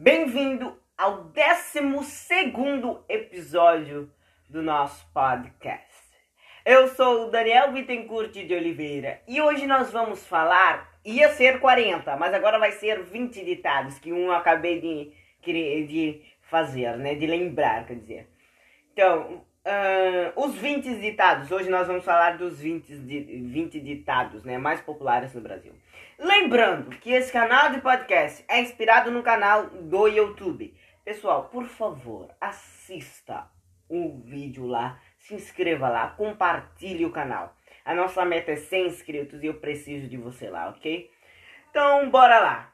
Bem-vindo 0.00 0.78
ao 0.96 1.24
12 1.24 1.80
episódio 3.08 4.08
do 4.48 4.62
nosso 4.62 5.04
podcast. 5.12 5.92
Eu 6.64 6.86
sou 6.94 7.26
o 7.26 7.30
Daniel 7.32 7.72
Bittencourt 7.72 8.30
de 8.30 8.54
Oliveira 8.54 9.20
e 9.26 9.40
hoje 9.40 9.66
nós 9.66 9.90
vamos 9.90 10.24
falar. 10.24 10.88
Ia 11.04 11.30
ser 11.30 11.58
40, 11.58 12.16
mas 12.16 12.32
agora 12.32 12.60
vai 12.60 12.70
ser 12.70 13.02
20 13.02 13.44
ditados 13.44 13.98
que 13.98 14.12
um 14.12 14.26
eu 14.26 14.32
acabei 14.32 14.80
de, 14.80 15.12
de 15.88 16.22
fazer, 16.42 16.96
né? 16.96 17.16
De 17.16 17.26
lembrar, 17.26 17.84
quer 17.84 17.96
dizer. 17.96 18.28
Então, 18.92 19.44
Uh, 19.68 20.32
os 20.34 20.54
20 20.54 20.94
ditados. 20.94 21.50
Hoje 21.50 21.68
nós 21.68 21.86
vamos 21.86 22.02
falar 22.02 22.38
dos 22.38 22.58
20, 22.58 22.90
20 22.90 23.78
ditados 23.80 24.42
né, 24.42 24.56
mais 24.56 24.80
populares 24.80 25.34
no 25.34 25.42
Brasil. 25.42 25.74
Lembrando 26.18 26.88
que 26.96 27.12
esse 27.12 27.30
canal 27.30 27.70
de 27.70 27.82
podcast 27.82 28.42
é 28.48 28.62
inspirado 28.62 29.10
no 29.10 29.22
canal 29.22 29.66
do 29.66 30.08
YouTube. 30.08 30.74
Pessoal, 31.04 31.50
por 31.50 31.66
favor, 31.66 32.30
assista 32.40 33.46
o 33.90 34.22
vídeo 34.24 34.66
lá, 34.66 34.98
se 35.18 35.34
inscreva 35.34 35.90
lá, 35.90 36.08
compartilhe 36.16 37.04
o 37.04 37.12
canal. 37.12 37.54
A 37.84 37.94
nossa 37.94 38.24
meta 38.24 38.52
é 38.52 38.56
100 38.56 38.86
inscritos 38.86 39.42
e 39.42 39.48
eu 39.48 39.54
preciso 39.60 40.08
de 40.08 40.16
você 40.16 40.48
lá, 40.48 40.70
ok? 40.70 41.10
Então, 41.68 42.08
bora 42.08 42.40
lá. 42.40 42.72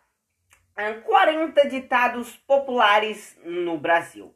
40 1.05 1.69
ditados 1.69 2.37
populares 2.37 3.37
no 3.45 3.77
Brasil. 3.79 4.33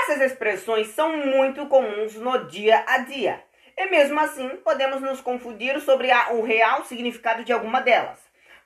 Essas 0.00 0.20
expressões 0.20 0.88
são 0.88 1.16
muito 1.16 1.66
comuns 1.66 2.14
no 2.16 2.46
dia 2.46 2.84
a 2.86 2.98
dia. 2.98 3.42
E 3.76 3.86
mesmo 3.86 4.18
assim, 4.20 4.48
podemos 4.58 5.00
nos 5.00 5.20
confundir 5.20 5.80
sobre 5.80 6.10
a, 6.10 6.32
o 6.32 6.42
real 6.42 6.84
significado 6.84 7.44
de 7.44 7.52
alguma 7.52 7.80
delas. 7.80 8.18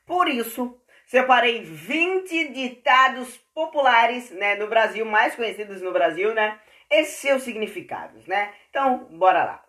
Por 0.07 0.29
isso, 0.29 0.79
separei 1.07 1.63
20 1.63 2.49
ditados 2.49 3.37
populares 3.55 4.31
né, 4.31 4.57
no 4.57 4.67
Brasil, 4.67 5.05
mais 5.05 5.35
conhecidos 5.35 5.81
no 5.81 5.93
Brasil, 5.93 6.35
né? 6.35 6.59
E 6.91 7.05
seus 7.05 7.43
significados, 7.43 8.27
né? 8.27 8.53
Então, 8.71 9.07
bora 9.11 9.45
lá. 9.45 9.65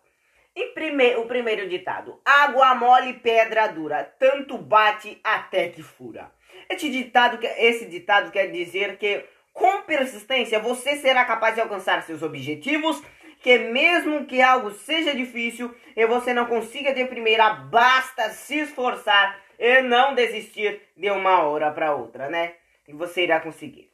E 0.56 0.68
prime 0.68 1.16
o 1.16 1.26
primeiro 1.26 1.68
ditado: 1.70 2.20
Água 2.26 2.76
mole, 2.76 3.14
pedra 3.14 3.68
dura, 3.68 4.04
tanto 4.18 4.58
bate 4.58 5.20
até 5.24 5.70
que 5.70 5.84
fura. 5.84 6.32
Esse 6.70 6.90
ditado, 6.90 7.40
esse 7.58 7.86
ditado 7.86 8.32
quer 8.32 8.48
dizer 8.48 8.98
que 8.98 9.26
com 9.60 9.82
persistência, 9.82 10.58
você 10.58 10.96
será 10.96 11.26
capaz 11.26 11.54
de 11.54 11.62
alcançar 11.62 12.02
seus 12.02 12.24
objetivos, 12.24 13.04
que 13.42 13.58
mesmo 13.58 14.26
que 14.26 14.42
algo 14.42 14.72
seja 14.72 15.14
difícil 15.14 15.76
e 15.96 16.06
você 16.08 16.34
não 16.34 16.46
consiga 16.46 16.94
de 16.94 17.06
primeira, 17.06 17.50
basta 17.52 18.30
se 18.30 18.60
esforçar 18.60 19.38
e 19.60 19.82
não 19.82 20.16
desistir 20.16 20.82
de 20.96 21.12
uma 21.12 21.44
hora 21.44 21.70
para 21.72 21.94
outra, 21.94 22.30
né? 22.30 22.56
E 22.88 22.94
você 22.94 23.24
irá 23.24 23.40
conseguir. 23.42 23.92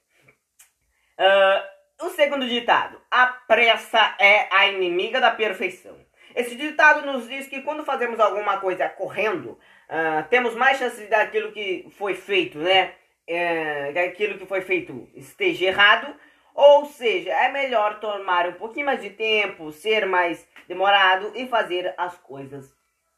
Uh, 1.20 2.06
o 2.06 2.10
segundo 2.12 2.48
ditado: 2.48 3.02
a 3.10 3.26
pressa 3.28 4.16
é 4.20 4.48
a 4.52 4.68
inimiga 4.68 5.20
da 5.20 5.32
perfeição. 5.32 5.98
Esse 6.36 6.56
ditado 6.56 7.06
nos 7.06 7.28
diz 7.28 7.48
que 7.48 7.62
quando 7.62 7.84
fazemos 7.86 8.20
alguma 8.20 8.60
coisa 8.60 8.88
correndo, 8.90 9.52
uh, 9.90 10.28
temos 10.30 10.54
mais 10.54 10.78
chances 10.78 11.10
daquilo 11.10 11.52
que 11.52 11.88
foi 11.98 12.14
feito, 12.14 12.60
né? 12.60 12.94
É, 13.28 13.92
que 13.92 14.00
aquilo 14.00 14.38
que 14.38 14.46
foi 14.46 14.62
feito 14.62 15.10
esteja 15.14 15.66
errado, 15.66 16.16
ou 16.54 16.86
seja, 16.86 17.32
é 17.32 17.52
melhor 17.52 18.00
tomar 18.00 18.48
um 18.48 18.54
pouquinho 18.54 18.86
mais 18.86 19.02
de 19.02 19.10
tempo, 19.10 19.72
ser 19.72 20.06
mais 20.06 20.48
demorado 20.68 21.34
e 21.36 21.48
fazer 21.48 21.94
as 21.98 22.18
coisas 22.18 22.74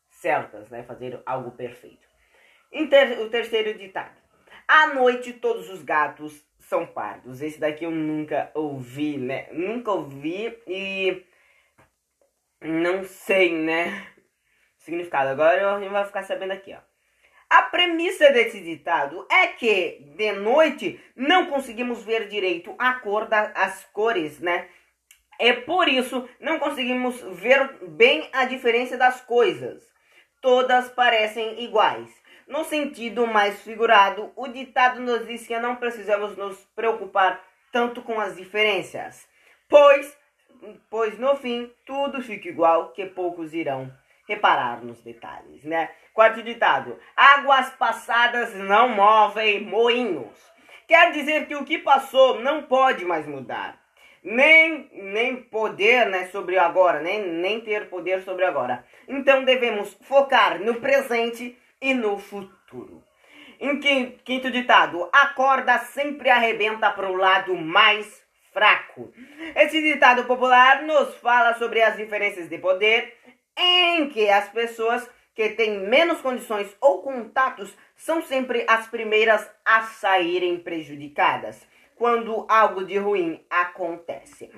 certas, 0.10 0.70
né? 0.70 0.84
Fazer 0.84 1.22
algo 1.26 1.52
perfeito. 1.52 2.08
Ter, 2.90 3.20
o 3.20 3.30
terceiro 3.30 3.78
ditado. 3.78 4.20
À 4.68 4.88
noite 4.88 5.34
todos 5.34 5.70
os 5.70 5.84
gatos 5.84 6.46
são 6.60 6.86
pardos. 6.86 7.42
Esse 7.42 7.60
daqui 7.60 7.86
eu 7.86 7.92
nunca 7.92 8.52
ouvi, 8.54 9.18
né? 9.18 9.48
Nunca 9.52 9.92
ouvi 9.92 10.58
e 10.68 11.26
não 12.62 13.04
sei, 13.04 13.54
né? 13.54 14.08
Significado. 14.78 15.30
Agora 15.30 15.76
a 15.76 15.80
gente 15.80 15.92
vai 15.92 16.06
ficar 16.06 16.24
sabendo 16.24 16.52
aqui, 16.52 16.74
ó. 16.74 16.97
A 17.50 17.62
premissa 17.62 18.30
desse 18.32 18.60
ditado 18.60 19.26
é 19.32 19.48
que 19.48 20.02
de 20.18 20.34
noite 20.34 21.00
não 21.16 21.46
conseguimos 21.46 22.04
ver 22.04 22.28
direito 22.28 22.76
a 22.78 22.96
cor 22.96 23.26
das 23.26 23.86
cores, 23.94 24.40
né? 24.40 24.68
É 25.40 25.54
por 25.54 25.88
isso 25.88 26.28
não 26.42 26.60
conseguimos 26.60 27.22
ver 27.40 27.78
bem 27.88 28.28
a 28.34 28.44
diferença 28.44 28.98
das 28.98 29.22
coisas. 29.22 29.82
Todas 30.42 30.90
parecem 30.90 31.64
iguais. 31.64 32.10
No 32.48 32.66
sentido 32.66 33.26
mais 33.26 33.62
figurado, 33.62 34.32
o 34.36 34.48
ditado 34.48 35.00
nos 35.00 35.26
diz 35.26 35.48
que 35.48 35.58
não 35.58 35.78
precisamos 35.78 36.36
nos 36.36 36.58
preocupar 36.76 37.42
tanto 37.72 38.02
com 38.02 38.20
as 38.20 38.36
diferenças, 38.36 39.28
pois, 39.70 40.18
pois 40.90 41.18
no 41.20 41.36
fim 41.36 41.72
tudo 41.86 42.22
fica 42.22 42.48
igual, 42.48 42.92
que 42.94 43.06
poucos 43.06 43.54
irão 43.54 43.92
reparar 44.28 44.84
nos 44.84 45.02
detalhes, 45.02 45.64
né? 45.64 45.90
Quarto 46.14 46.44
ditado: 46.44 47.00
águas 47.16 47.70
passadas 47.72 48.54
não 48.54 48.90
movem 48.90 49.62
moinhos. 49.62 50.38
Quer 50.88 51.12
dizer 51.12 51.48
que 51.48 51.56
o 51.56 51.66
que 51.66 51.78
passou 51.78 52.40
não 52.40 52.64
pode 52.64 53.06
mais 53.06 53.28
mudar. 53.28 53.78
Nem, 54.24 54.90
nem 54.92 55.36
poder 55.38 56.08
né, 56.08 56.28
sobre 56.28 56.58
agora, 56.58 57.00
nem, 57.00 57.26
nem 57.26 57.62
ter 57.62 57.88
poder 57.88 58.24
sobre 58.24 58.44
agora. 58.46 58.84
Então 59.08 59.46
devemos 59.46 59.98
focar 60.02 60.60
no 60.60 60.76
presente 60.76 61.58
e 61.82 61.94
no 61.94 62.18
futuro. 62.18 63.04
Em 63.60 63.80
quinto 63.80 64.52
ditado, 64.52 65.10
a 65.12 65.28
corda 65.28 65.78
sempre 65.80 66.30
arrebenta 66.30 66.92
para 66.92 67.10
o 67.10 67.16
lado 67.16 67.56
mais 67.56 68.22
fraco. 68.54 69.12
Esse 69.56 69.82
ditado 69.82 70.26
popular 70.26 70.84
nos 70.84 71.16
fala 71.18 71.54
sobre 71.56 71.82
as 71.82 71.96
diferenças 71.96 72.50
de 72.50 72.58
poder 72.58 73.16
em 73.58 74.10
que 74.10 74.30
as 74.30 74.50
pessoas 74.50 75.10
que 75.34 75.50
têm 75.50 75.80
menos 75.88 76.22
condições 76.22 76.76
ou 76.80 77.02
contatos 77.02 77.76
são 77.96 78.22
sempre 78.22 78.66
as 78.68 78.88
primeiras 78.88 79.50
a 79.66 79.84
saírem 79.84 80.60
prejudicadas 80.60 81.68
quando 81.96 82.46
algo 82.48 82.86
de 82.86 82.98
ruim 82.98 83.44
acontece. 83.50 84.52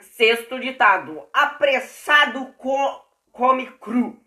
Sexto 0.00 0.58
ditado: 0.58 1.26
apressado 1.32 2.52
co 2.58 3.06
come 3.30 3.66
cru. 3.80 4.20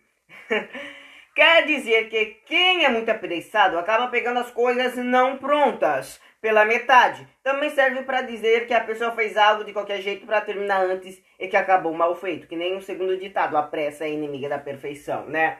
Quer 1.36 1.66
dizer 1.66 2.08
que 2.08 2.26
quem 2.46 2.86
é 2.86 2.90
muito 2.90 3.10
apressado 3.10 3.78
acaba 3.78 4.08
pegando 4.08 4.40
as 4.40 4.52
coisas 4.52 4.96
não 4.96 5.38
prontas 5.38 6.22
pela 6.40 6.64
metade. 6.64 7.28
Também 7.44 7.70
serve 7.72 8.04
para 8.04 8.22
dizer 8.22 8.66
que 8.66 8.74
a 8.74 8.80
pessoa 8.80 9.12
fez 9.12 9.36
algo 9.36 9.66
de 9.66 9.74
qualquer 9.74 10.00
jeito 10.00 10.26
para 10.26 10.40
terminar 10.40 10.86
antes 10.86 11.22
e 11.38 11.50
que 11.50 11.58
acabou 11.58 11.94
mal 11.94 12.16
feito. 12.16 12.48
Que 12.48 12.56
nem 12.56 12.78
o 12.78 12.82
segundo 12.82 13.18
ditado, 13.18 13.58
a 13.58 13.64
pressa 13.64 14.06
é 14.06 14.12
inimiga 14.12 14.48
da 14.48 14.58
perfeição, 14.58 15.26
né? 15.26 15.58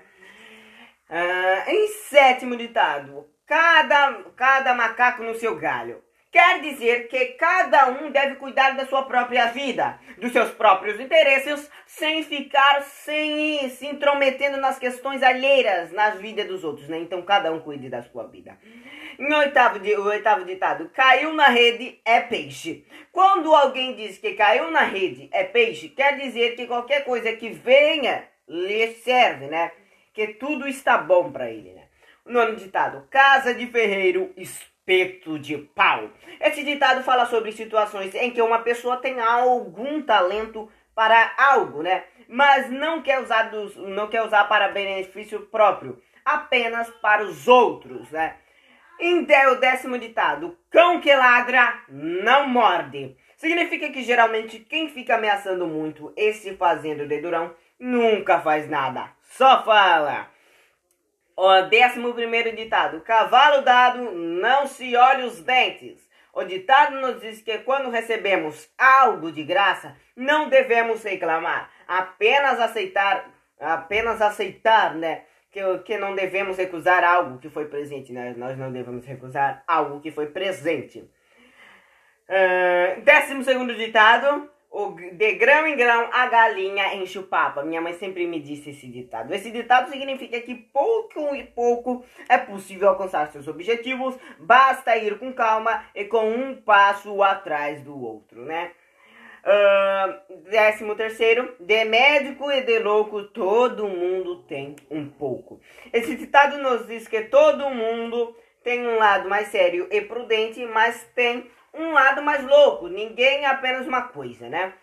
Ah, 1.10 1.66
em 1.68 1.88
sétimo 1.88 2.56
ditado, 2.56 3.30
cada, 3.46 4.14
cada 4.38 4.74
macaco 4.74 5.24
no 5.24 5.36
seu 5.36 5.58
galho. 5.58 6.05
Quer 6.36 6.60
dizer 6.60 7.08
que 7.08 7.28
cada 7.38 7.88
um 7.92 8.12
deve 8.12 8.36
cuidar 8.36 8.72
da 8.72 8.86
sua 8.86 9.04
própria 9.04 9.46
vida, 9.46 9.98
dos 10.18 10.34
seus 10.34 10.52
próprios 10.52 11.00
interesses, 11.00 11.72
sem 11.88 12.24
ficar 12.24 12.82
sem 12.82 13.70
se 13.70 13.88
intrometendo 13.88 14.58
nas 14.58 14.78
questões 14.78 15.24
alheiras 15.24 15.94
na 15.94 16.10
vida 16.10 16.44
dos 16.44 16.66
outros, 16.66 16.90
né? 16.90 16.98
Então 17.00 17.22
cada 17.22 17.54
um 17.54 17.62
cuide 17.62 17.88
da 17.88 18.04
sua 18.04 18.28
vida. 18.28 18.58
Em 19.18 19.34
oitavo, 19.34 19.80
o 19.80 20.08
oitavo 20.08 20.44
ditado, 20.44 20.92
caiu 20.94 21.34
na 21.34 21.48
rede 21.48 22.02
é 22.04 22.20
peixe. 22.20 22.86
Quando 23.14 23.56
alguém 23.56 23.96
diz 23.96 24.18
que 24.18 24.34
caiu 24.34 24.70
na 24.72 24.82
rede 24.82 25.30
é 25.32 25.46
peixe, 25.46 25.88
quer 25.88 26.18
dizer 26.18 26.58
que 26.58 26.68
qualquer 26.68 27.06
coisa 27.06 27.32
que 27.32 27.48
venha 27.48 28.28
lhe 28.46 28.88
serve, 28.96 29.48
né? 29.48 29.72
Que 30.14 30.28
tudo 30.34 30.68
está 30.68 30.98
bom 30.98 31.32
para 31.32 31.50
ele, 31.50 31.72
né? 31.72 31.84
O 32.26 32.30
nono 32.30 32.58
ditado, 32.58 33.08
casa 33.10 33.54
de 33.54 33.68
ferreiro, 33.68 34.34
espeto 34.86 35.40
de 35.40 35.58
pau. 35.58 36.10
Esse 36.40 36.64
ditado 36.64 37.04
fala 37.04 37.26
sobre 37.26 37.52
situações 37.52 38.14
em 38.14 38.30
que 38.30 38.42
uma 38.42 38.60
pessoa 38.60 38.98
tem 38.98 39.20
algum 39.20 40.02
talento 40.04 40.70
para 40.94 41.34
algo, 41.38 41.82
né? 41.82 42.04
Mas 42.30 42.70
não 42.70 43.02
quer 43.02 43.20
usar, 43.20 43.50
dos, 43.50 43.76
não 43.76 44.08
quer 44.08 44.22
usar 44.22 44.46
para 44.46 44.70
benefício 44.70 45.42
próprio, 45.48 46.02
apenas 46.24 46.90
para 47.02 47.24
os 47.24 47.48
outros, 47.48 48.10
né? 48.12 48.36
Então, 49.00 49.54
o 49.54 49.56
décimo 49.56 49.98
ditado: 49.98 50.58
cão 50.70 51.02
que 51.02 51.14
ladra 51.14 51.82
não 51.90 52.48
morde. 52.48 53.18
Significa 53.36 53.90
que 53.90 54.04
geralmente 54.04 54.60
quem 54.60 54.88
fica 54.90 55.16
ameaçando 55.16 55.68
muito 55.68 56.14
e 56.16 56.32
se 56.32 56.56
fazendo 56.56 57.06
de 57.06 57.20
durão 57.20 57.54
nunca 57.78 58.40
faz 58.40 58.70
nada, 58.70 59.12
só 59.22 59.64
fala. 59.66 60.35
O 61.36 61.62
décimo 61.64 62.14
primeiro 62.14 62.56
ditado: 62.56 63.02
cavalo 63.02 63.64
dado 63.64 64.12
não 64.12 64.68
se 64.68 64.96
olha 64.96 65.26
os 65.26 65.42
dentes. 65.42 66.06
O 66.34 66.44
ditado 66.44 67.00
nos 67.00 67.22
diz 67.22 67.42
que 67.42 67.58
quando 67.60 67.90
recebemos 67.90 68.70
algo 68.78 69.32
de 69.32 69.44
graça, 69.44 69.96
não 70.16 70.50
devemos 70.50 71.02
reclamar, 71.04 71.70
apenas 71.88 72.60
aceitar, 72.60 73.30
apenas 73.60 74.22
aceitar, 74.22 74.96
né? 74.96 75.24
que, 75.56 75.78
que 75.86 75.98
não 75.98 76.14
devemos 76.14 76.58
recusar 76.58 77.02
algo 77.06 77.40
que 77.40 77.50
foi 77.50 77.66
presente, 77.66 78.12
né? 78.12 78.34
Nós 78.36 78.58
não 78.58 78.70
devemos 78.70 79.06
recusar 79.06 79.64
algo 79.66 80.02
que 80.02 80.12
foi 80.12 80.28
presente. 80.28 81.00
Uh, 82.28 83.02
décimo 83.02 83.42
segundo 83.42 83.74
ditado. 83.74 84.50
O, 84.78 84.92
de 84.92 85.36
grão 85.36 85.66
em 85.66 85.78
grão 85.78 86.10
a 86.12 86.28
galinha 86.28 86.96
enche 86.96 87.18
o 87.18 87.24
papo. 87.24 87.64
Minha 87.64 87.80
mãe 87.80 87.94
sempre 87.94 88.28
me 88.28 88.42
disse 88.42 88.72
esse 88.72 88.88
ditado. 88.88 89.34
Esse 89.34 89.50
ditado 89.50 89.90
significa 89.90 90.38
que 90.42 90.54
pouco 90.54 91.34
e 91.34 91.46
pouco 91.46 92.04
é 92.28 92.38
possível 92.38 92.90
alcançar 92.90 93.32
seus 93.32 93.48
objetivos, 93.48 94.18
basta 94.38 94.98
ir 94.98 95.18
com 95.18 95.32
calma 95.32 95.86
e 95.96 96.04
com 96.04 96.30
um 96.30 96.58
passo 96.58 97.24
atrás 97.24 97.82
do 97.84 97.98
outro, 97.98 98.42
né? 98.42 98.74
Uh, 99.46 100.42
décimo 100.50 100.94
terceiro, 100.94 101.56
de 101.58 101.86
médico 101.86 102.52
e 102.52 102.60
de 102.60 102.80
louco 102.80 103.24
todo 103.30 103.88
mundo 103.88 104.44
tem 104.44 104.76
um 104.92 105.08
pouco. 105.08 105.62
Esse 105.94 106.18
ditado 106.18 106.58
nos 106.58 106.86
diz 106.86 107.08
que 107.08 107.22
todo 107.22 107.70
mundo 107.70 108.36
tem 108.62 108.86
um 108.86 108.98
lado 108.98 109.30
mais 109.30 109.48
sério 109.48 109.88
e 109.90 110.02
prudente, 110.02 110.66
mas 110.66 111.08
tem 111.16 111.50
um 111.78 111.92
lado 111.92 112.22
mais 112.22 112.44
louco. 112.44 112.88
Ninguém 112.88 113.44
é 113.44 113.48
apenas 113.48 113.88
uma 113.88 114.04
coisa, 114.04 114.50
né? 114.50 114.74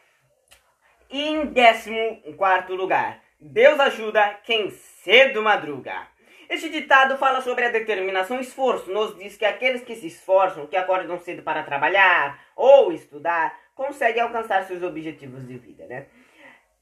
E 1.11 1.29
em 1.29 1.47
décimo 1.47 2.23
quarto 2.37 2.75
lugar, 2.75 3.21
Deus 3.39 3.79
ajuda 3.81 4.39
quem 4.45 4.71
cedo 4.71 5.43
madruga. 5.43 6.07
Este 6.49 6.69
ditado 6.69 7.17
fala 7.17 7.41
sobre 7.41 7.65
a 7.65 7.71
determinação 7.71 8.39
e 8.39 8.43
esforço. 8.43 8.91
Nos 8.91 9.17
diz 9.19 9.37
que 9.37 9.45
aqueles 9.45 9.83
que 9.83 9.95
se 9.95 10.07
esforçam, 10.07 10.67
que 10.67 10.77
acordam 10.77 11.19
cedo 11.19 11.43
para 11.43 11.63
trabalhar 11.63 12.39
ou 12.55 12.93
estudar, 12.93 13.59
conseguem 13.75 14.23
alcançar 14.23 14.65
seus 14.65 14.83
objetivos 14.83 15.47
de 15.47 15.57
vida, 15.57 15.87
né? 15.87 16.07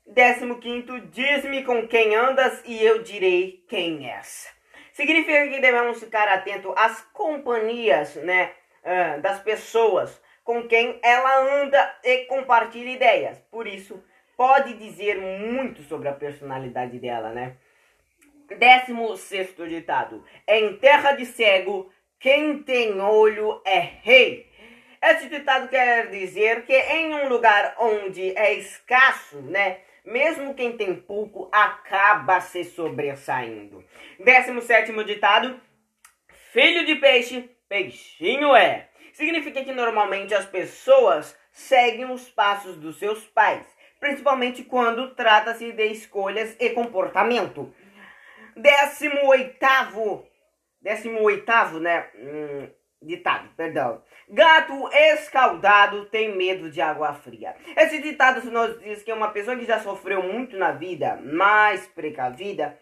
Décimo 0.07 0.59
quinto, 0.59 1.01
diz-me 1.01 1.63
com 1.63 1.87
quem 1.87 2.17
andas 2.17 2.63
e 2.67 2.85
eu 2.85 3.03
direi 3.03 3.65
quem 3.69 4.11
és. 4.11 4.53
Significa 4.93 5.49
que 5.49 5.61
devemos 5.61 6.01
ficar 6.01 6.27
atento 6.29 6.75
às 6.77 7.01
companhias, 7.13 8.17
né? 8.17 8.51
Das 9.21 9.41
pessoas 9.41 10.21
com 10.43 10.67
quem 10.67 10.99
ela 11.03 11.63
anda 11.63 11.99
e 12.03 12.25
compartilha 12.25 12.91
ideias. 12.91 13.39
Por 13.51 13.67
isso, 13.67 14.03
pode 14.37 14.75
dizer 14.75 15.19
muito 15.19 15.83
sobre 15.83 16.09
a 16.09 16.13
personalidade 16.13 16.99
dela, 16.99 17.31
né? 17.31 17.57
Décimo 18.59 19.17
sexto 19.17 19.69
ditado. 19.69 20.25
Em 20.49 20.77
terra 20.77 21.13
de 21.13 21.25
cego, 21.25 21.93
quem 22.19 22.63
tem 22.63 23.01
olho 23.01 23.61
é 23.65 23.79
rei. 23.79 24.51
Esse 25.03 25.29
ditado 25.29 25.69
quer 25.69 26.11
dizer 26.11 26.65
que 26.65 26.75
em 26.75 27.15
um 27.15 27.29
lugar 27.29 27.77
onde 27.79 28.37
é 28.37 28.55
escasso, 28.55 29.41
né? 29.43 29.79
Mesmo 30.05 30.55
quem 30.55 30.77
tem 30.77 30.95
pouco 30.95 31.49
acaba 31.53 32.41
se 32.41 32.65
sobressaindo. 32.65 33.85
Décimo 34.19 34.61
sétimo 34.61 35.05
ditado. 35.05 35.61
Filho 36.53 36.85
de 36.85 36.97
peixe 36.97 37.49
Peixinho 37.71 38.57
é. 38.57 38.89
Significa 39.13 39.63
que 39.63 39.71
normalmente 39.71 40.35
as 40.35 40.45
pessoas 40.45 41.39
seguem 41.53 42.11
os 42.11 42.29
passos 42.29 42.77
dos 42.77 42.99
seus 42.99 43.25
pais, 43.29 43.65
principalmente 44.01 44.65
quando 44.65 45.15
trata-se 45.15 45.71
de 45.71 45.87
escolhas 45.87 46.57
e 46.59 46.71
comportamento. 46.71 47.73
Décimo 48.57 49.25
oitavo, 49.29 50.27
décimo 50.83 51.23
oitavo, 51.23 51.79
né? 51.79 52.09
Hum, 52.17 52.69
ditado, 53.01 53.49
perdão. 53.57 54.03
Gato 54.29 54.89
escaldado 54.93 56.07
tem 56.07 56.37
medo 56.37 56.73
de 56.73 56.81
água 56.81 57.15
fria. 57.15 57.55
Esse 57.77 58.03
ditado 58.03 58.45
nos 58.51 58.81
diz 58.81 59.05
que 59.05 59.13
uma 59.13 59.31
pessoa 59.31 59.57
que 59.57 59.65
já 59.65 59.79
sofreu 59.79 60.25
muito 60.25 60.57
na 60.57 60.73
vida, 60.73 61.21
mais 61.23 61.87
precavida, 61.87 62.77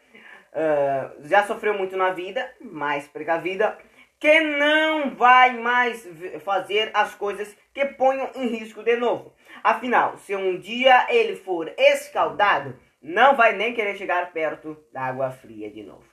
uh, 0.52 1.29
já 1.29 1.44
sofreu 1.44 1.75
muito 1.75 1.94
na 1.94 2.11
vida, 2.11 2.50
mais 2.61 3.06
precavida, 3.06 3.76
que 4.19 4.41
não 4.41 5.15
vai 5.15 5.56
mais 5.56 6.06
fazer 6.44 6.91
as 6.93 7.15
coisas 7.15 7.56
que 7.73 7.85
ponham 7.85 8.31
em 8.35 8.49
risco 8.49 8.82
de 8.82 8.97
novo. 8.97 9.35
Afinal, 9.62 10.17
se 10.19 10.35
um 10.35 10.59
dia 10.59 11.06
ele 11.09 11.37
for 11.37 11.73
escaldado, 11.79 12.79
não 13.00 13.37
vai 13.37 13.55
nem 13.55 13.75
querer 13.75 13.97
chegar 13.97 14.32
perto 14.32 14.76
da 14.93 15.03
água 15.03 15.31
fria 15.31 15.70
de 15.70 15.82
novo. 15.82 16.05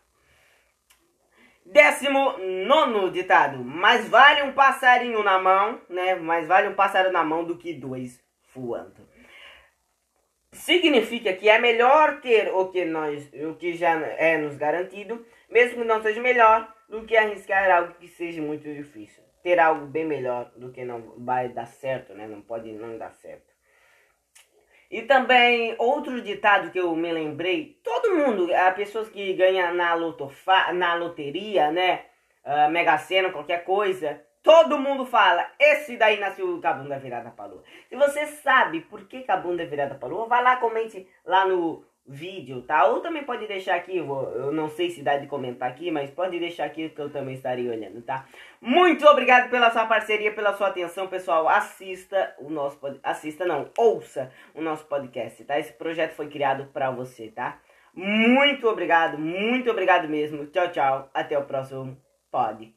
Décimo 1.66 2.38
nono 2.68 3.10
ditado. 3.10 3.64
Mais 3.64 4.08
vale 4.08 4.44
um 4.44 4.54
passarinho 4.54 5.24
na 5.24 5.40
mão, 5.40 5.82
né? 5.90 6.14
Mais 6.14 6.48
vale 6.48 6.68
um 6.68 6.76
pássaro 6.76 7.12
na 7.12 7.24
mão 7.24 7.44
do 7.44 7.58
que 7.58 7.74
dois 7.74 8.24
voando. 8.54 9.08
Significa 10.52 11.34
que 11.34 11.50
é 11.50 11.58
melhor 11.58 12.22
ter 12.22 12.54
o 12.54 12.68
que, 12.68 12.86
nós, 12.86 13.30
o 13.34 13.56
que 13.56 13.74
já 13.74 14.00
é 14.00 14.38
nos 14.38 14.56
garantido, 14.56 15.26
mesmo 15.50 15.82
que 15.82 15.88
não 15.88 16.02
seja 16.02 16.22
melhor, 16.22 16.72
do 16.90 17.06
que 17.06 17.16
arriscar 17.16 17.70
algo 17.72 17.94
que 17.96 18.08
seja 18.08 18.42
muito 18.42 18.64
difícil. 18.64 19.24
Ter 19.44 19.60
algo 19.60 19.86
bem 19.86 20.06
melhor 20.06 20.52
do 20.56 20.72
que 20.72 20.84
não 20.84 21.14
vai 21.18 21.50
dar 21.50 21.68
certo, 21.68 22.14
né? 22.14 22.28
Não 22.28 22.42
pode 22.42 22.72
não 22.72 22.98
dar 22.98 23.12
certo. 23.12 23.54
E 24.90 25.02
também 25.02 25.76
outro 25.78 26.22
ditado 26.22 26.72
que 26.72 26.80
eu 26.80 26.96
me 26.96 27.12
lembrei, 27.12 27.80
todo 27.84 28.16
mundo, 28.16 28.54
há 28.54 28.72
pessoas 28.72 29.10
que 29.10 29.34
ganham 29.34 29.74
na, 29.74 29.94
lotofa, 29.94 30.72
na 30.74 30.96
loteria, 30.96 31.72
né? 31.72 32.06
Uh, 32.44 32.70
Mega 32.70 32.98
Sena, 32.98 33.32
qualquer 33.32 33.64
coisa, 33.64 34.22
todo 34.44 34.78
mundo 34.78 35.06
fala, 35.06 35.52
esse 35.60 35.98
daí 35.98 36.20
nasceu 36.20 36.62
com 36.62 36.68
a 36.68 36.74
bunda 36.74 37.00
virada 37.00 37.32
pra 37.32 37.48
lua. 37.48 37.64
Se 37.90 37.96
você 37.96 38.28
sabe 38.28 38.82
por 38.82 39.08
que, 39.08 39.24
que 39.24 39.32
a 39.32 39.38
bunda 39.38 39.64
é 39.64 39.66
virada 39.66 39.96
pra 39.96 40.08
lua, 40.08 40.28
vai 40.28 40.44
lá, 40.44 40.58
comente 40.58 41.08
lá 41.26 41.48
no 41.48 41.84
vídeo, 42.08 42.62
tá? 42.62 42.86
Ou 42.86 43.02
também 43.02 43.24
pode 43.24 43.48
deixar 43.48 43.76
aqui, 43.76 43.98
eu 43.98 44.52
não 44.52 44.70
sei 44.70 44.92
se 44.92 45.02
dá 45.02 45.18
de 45.18 45.28
comentar 45.28 45.70
aqui, 45.70 45.90
mas 45.90 46.12
pode 46.12 46.40
deixar 46.40 46.66
aqui 46.66 46.90
que 46.90 47.02
eu 47.02 47.10
também 47.10 47.34
estarei 47.34 47.68
olhando, 47.68 48.02
tá? 48.02 48.28
Muito 48.62 49.06
obrigado 49.08 49.50
pela 49.50 49.72
sua 49.72 49.86
parceria, 49.86 50.32
pela 50.34 50.54
sua 50.54 50.68
atenção, 50.68 51.08
pessoal. 51.08 51.48
Assista 51.48 52.36
o 52.40 52.50
nosso 52.50 52.80
assista 53.04 53.46
não, 53.46 53.70
ouça 53.78 54.32
o 54.54 54.62
nosso 54.62 54.86
podcast, 54.86 55.44
tá? 55.46 55.60
Esse 55.60 55.74
projeto 55.74 56.14
foi 56.14 56.28
criado 56.30 56.68
para 56.72 56.92
você, 56.92 57.30
tá? 57.30 57.60
Muito 57.94 58.68
obrigado, 58.68 59.18
muito 59.18 59.72
obrigado 59.72 60.08
mesmo. 60.08 60.46
Tchau, 60.48 60.70
tchau. 60.72 61.10
Até 61.14 61.38
o 61.38 61.46
próximo 61.46 61.98
podcast. 62.30 62.75